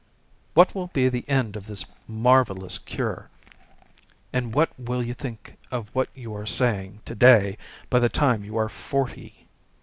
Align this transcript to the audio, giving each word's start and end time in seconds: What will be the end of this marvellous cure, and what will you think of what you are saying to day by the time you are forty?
What 0.55 0.73
will 0.73 0.87
be 0.87 1.09
the 1.09 1.29
end 1.29 1.55
of 1.55 1.67
this 1.67 1.85
marvellous 2.07 2.79
cure, 2.79 3.29
and 4.33 4.51
what 4.55 4.71
will 4.79 5.03
you 5.03 5.13
think 5.13 5.59
of 5.69 5.93
what 5.93 6.09
you 6.15 6.33
are 6.35 6.47
saying 6.47 7.01
to 7.05 7.13
day 7.13 7.55
by 7.87 7.99
the 7.99 8.09
time 8.09 8.43
you 8.43 8.57
are 8.57 8.67
forty? 8.67 9.45